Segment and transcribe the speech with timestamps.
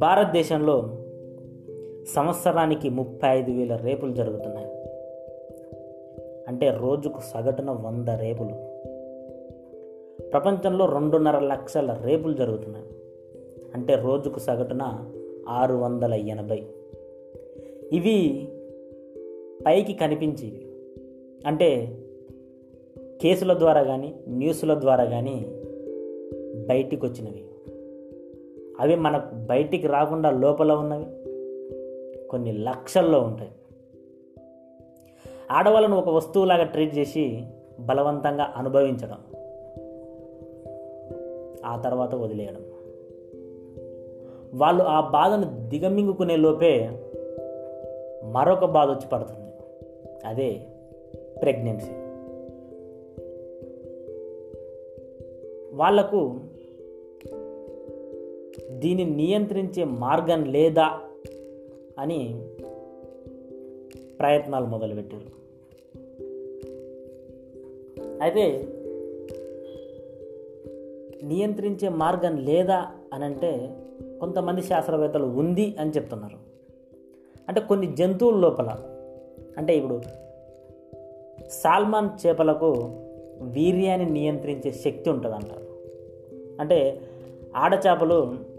[0.00, 0.96] భారతదేశంలో
[2.14, 4.66] సంవత్సరానికి ముప్పై ఐదు వేల రేపులు జరుగుతున్నాయి.
[6.48, 8.52] అంటే రోజుకు సగటున వంద రేపులు.
[10.30, 12.86] ప్రపంచంలో రెండున్నర లక్షల రేపులు జరుగుతున్నాయి.
[13.74, 15.12] అంటే రోజుకు సగటున
[15.48, 16.62] ఆరు వందల ఎనభై.
[17.92, 18.48] ఇవి
[19.66, 20.66] పైకి కనిపించేవి
[21.46, 21.98] అంటే
[23.22, 25.46] కేసుల ద్వారా కానీ న్యూస్ల ద్వారా కానీ
[26.68, 27.49] బయటికి వచ్చినవి
[28.80, 31.06] అవి మనకు బయటికి రాకుండా లోపల ఉన్నవి.
[32.28, 33.50] కొన్ని లక్షల్లో ఉంటాయి.
[35.50, 37.44] ఆడవాళ్ళను ఒక వస్తువులాగా ట్రీట్ చేసి
[37.80, 39.18] బలవంతంగా అనుభవించడం.
[41.64, 42.64] ఆ తర్వాత వదిలేయడం.
[44.54, 46.90] వాళ్ళు ఆ బాధను దిగమింగుకునే లోపే
[48.24, 49.52] మరొక బాధ వచ్చి పడుతుంది.
[50.24, 50.60] అదే
[51.42, 51.92] ప్రెగ్నెన్సీ.
[55.76, 56.40] వాళ్ళకు
[58.80, 61.00] దీన్ని నియంత్రించే మార్గం లేదా
[61.98, 62.42] అని
[64.20, 65.40] ప్రయత్నాలు మొదలుపెట్టారు.
[68.22, 68.68] అయితే
[71.24, 73.70] నియంత్రించే మార్గం లేదా అని అంటే
[74.20, 76.36] కొంతమంది శాస్త్రవేత్తలు ఉంది అని చెప్తున్నారు.
[77.48, 78.68] అంటే కొన్ని జంతువుల లోపల
[79.58, 80.00] అంటే ఇప్పుడు
[81.48, 82.74] సాల్మాన్ చేపలకు
[83.42, 85.66] వీర్యాన్ని నియంత్రించే శక్తి ఉంటుంది అంటారు
[86.60, 87.00] అంటే
[87.56, 88.49] ఆడచేపలు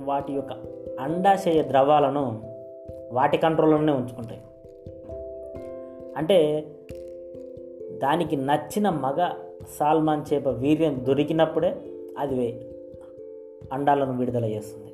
[0.00, 0.52] వాటి యొక్క
[1.00, 2.42] అండాశయ ద్రవాలను
[3.12, 4.40] వాటి కంట్రోల్లోనే ఉంచుకుంటాయి.
[6.16, 6.66] అంటే
[8.02, 9.30] దానికి నచ్చిన మగ
[9.68, 11.76] సాల్మాన్ చేప వీర్యం దొరికినప్పుడే
[12.18, 12.52] అది వే-
[13.72, 14.92] అండాలను విడుదల చేస్తుంది.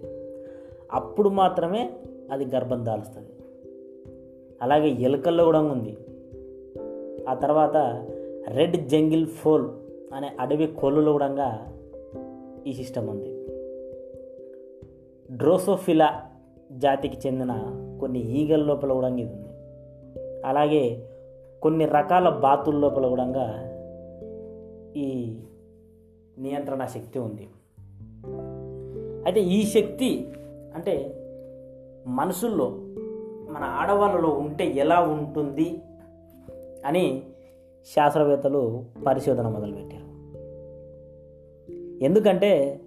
[0.92, 1.90] అప్పుడు మాత్రమే
[2.32, 3.28] అది గర్భం దాలుస్తుంది.
[4.62, 5.96] అలాగే ఎలుకల్లో కూడా ఉంది.
[7.28, 8.06] ఆ తర్వాత
[8.48, 9.68] రెడ్ జంగిల్ ఫోల్
[10.14, 11.58] అనే అడవి కోళ్ళలో కూడా
[12.66, 13.59] ఈ సిస్టమ్ ఉంది.
[15.30, 16.22] డ్రోసోఫిలా
[16.72, 17.52] జాతికి చెందిన
[18.00, 19.48] కొన్ని ఈగల లోపల కూడా ఇది ఉంది.
[20.46, 21.08] అలాగే
[21.62, 23.24] కొన్ని రకాల బాతుల లోపల కూడా
[24.96, 25.36] ఈ
[26.38, 27.48] నియంత్రణ శక్తి ఉంది.
[29.24, 30.28] అయితే ఈ శక్తి
[30.74, 31.22] అంటే
[32.06, 32.70] మనుషుల్లో
[33.50, 35.82] మన ఆడవాళ్ళలో ఉంటే ఎలా ఉంటుంది
[36.86, 37.22] అని
[37.86, 40.10] శాస్త్రవేత్తలు పరిశోధన మొదలుపెట్టారు.
[42.04, 42.80] ఎందుకంటే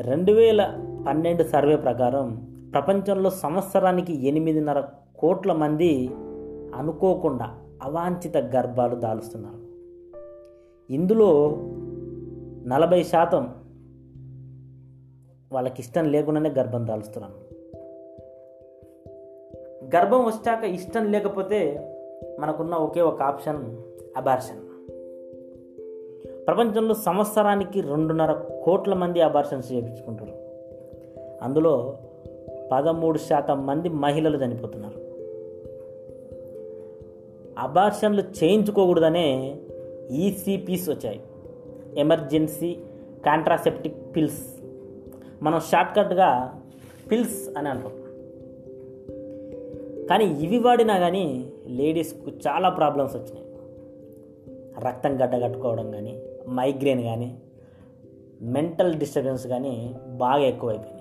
[0.00, 4.80] రెండు వేల పన్నెండు సర్వే ప్రకారం ప్రపంచంలో సంవత్సరానికి ఎనిమిదిన్నర
[5.18, 6.10] కోట్ల మంది
[6.74, 9.66] అనుకోకుండా అవాంఛిత గర్భాలు దాలుస్తున్నారు.
[10.92, 11.56] ఇందులో
[12.66, 13.54] నలభై శాతం
[15.52, 17.46] వాళ్ళకి ఇష్టం లేకుండానే గర్భం దాలుస్తున్నాను
[19.96, 21.90] గర్భం వచ్చాక ఇష్టం లేకపోతే
[22.40, 23.76] మనకున్న ఒకే ఒక ఆప్షన్
[24.16, 24.58] అబార్షన్.
[26.46, 28.32] ప్రపంచంలో సంవత్సరానికి రెండున్నర
[28.64, 30.45] కోట్ల మంది అబార్షన్స్ చేయించుకుంటారు.
[31.46, 31.98] అందులో
[32.72, 34.98] పదమూడు శాతం మంది మహిళలు చనిపోతున్నారు.
[37.58, 39.56] అబార్షన్లు చేయించుకోకూడదనే
[40.10, 41.20] ఈసీపీస్ వచ్చాయి.
[41.96, 42.76] Emergency
[43.26, 44.56] contraceptive pills.
[45.42, 46.60] మనం షార్ట్కట్గా
[47.10, 47.92] పిల్స్ అని అంటాం.
[50.06, 53.46] కానీ ఇవి వాడినా కానీ లేడీస్కు చాలా ప్రాబ్లమ్స్ వచ్చినాయి.
[54.86, 57.38] రక్తం గడ్డగట్టుకోవడం కానీ మైగ్రేన్ కానీ
[58.42, 60.95] మెంటల్ డిస్టర్బెన్స్ కానీ బాగా ఎక్కువైపోయింది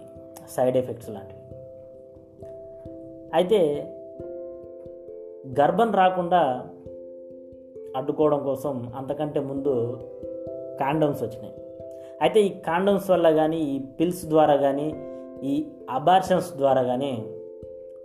[0.49, 1.41] సైడ్ ఎఫెక్ట్స్ లాంటివి.
[3.33, 3.59] అయితే
[5.59, 6.65] గర్భం రాకుండా
[7.95, 9.99] అడ్డుకోవడం కోసం అంతకంటే ముందు
[10.79, 11.53] కాండమ్స్ వచ్చినాయి.
[12.21, 14.93] అయితే ఈ కాండమ్స్ వల్ల కానీ ఈ పిల్స్ ద్వారా కానీ
[15.43, 17.29] ఈ అబార్షన్స్ ద్వారా కానీ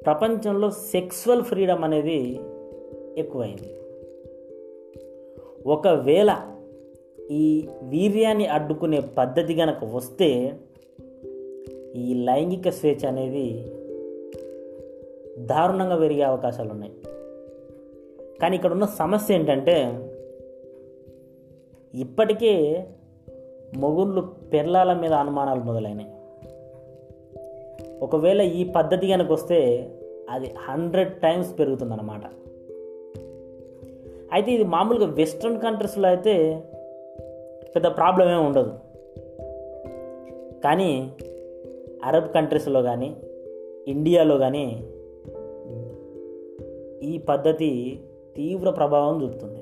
[0.06, 2.40] ప్రపంచంలో సెక్సువల్ ఫ్రీడమ్ అనేది
[3.18, 3.76] ఎక్కువైంది.
[5.66, 6.36] ఒకవేళ
[7.30, 10.54] ఈ వీర్యాన్ని అడ్డుకునే పద్ధతి గనక వస్తే
[11.96, 13.64] ఈ లైంగిక స్వేచ్ఛ అనేది
[15.38, 16.92] దారుణంగా పెరిగే అవకాశాలు ఉన్నాయి.
[18.42, 20.06] కానీ ఇక్కడ ఉన్న సమస్య ఏంటంటే
[21.94, 22.84] ఇప్పటికే
[23.76, 24.20] మొగుళ్ళు
[24.52, 26.10] పెళ్ళాల మీద అనుమానాలు మొదలైనాయి.
[28.02, 29.90] ఒకవేళ ఈ పద్ధతి కనుక వస్తే
[30.30, 32.20] అది హండ్రెడ్ టైమ్స్ పెరుగుతుందన్నమాట.
[34.32, 36.64] అయితే ఇది మామూలుగా వెస్ట్రన్ కంట్రీస్లో అయితే
[37.74, 38.70] పెద్ద ప్రాబ్లం ఏమి ఉండదు.
[40.64, 41.12] కానీ
[42.04, 43.16] అరబ్ కంట్రీస్లో కానీ
[43.86, 44.88] ఇండియాలో కానీ
[47.02, 48.00] ఈ పద్ధతి
[48.36, 49.60] తీవ్ర ప్రభావం చూపుతుంది.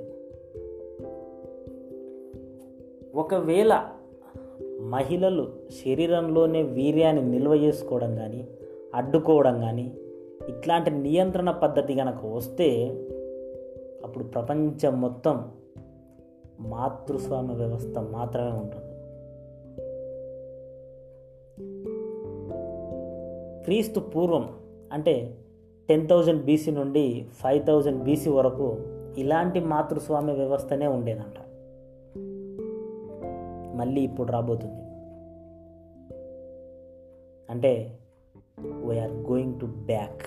[3.14, 3.84] ఒకవేళ
[4.80, 5.52] మహిళలు
[5.84, 8.48] శరీరంలోనే వీర్యాన్ని నిల్వ చేసుకోవడం కానీ
[8.94, 9.92] అడ్డుకోవడం కానీ
[10.48, 12.86] ఇట్లాంటి నియంత్రణ పద్ధతి కనుక వస్తే
[14.04, 15.50] అప్పుడు ప్రపంచం మొత్తం
[16.60, 18.87] మాతృస్వామ్య వ్యవస్థ మాత్రమే ఉంటుంది.
[23.68, 24.50] క్రీస్తు పూర్వం
[24.92, 25.38] అంటే
[25.88, 28.76] టెన్ థౌజండ్ బీసీ నుండి ఫైవ్ థౌజండ్ బీసీ వరకు
[29.18, 31.34] ఇలాంటి మాతృస్వామ్య వ్యవస్థనే ఉండేదంట.
[33.76, 34.82] మళ్ళీ ఇప్పుడు రాబోతుంది.
[37.50, 37.98] అంటే
[38.64, 40.22] వీఆర్ గోయింగ్ టు బ్యాక్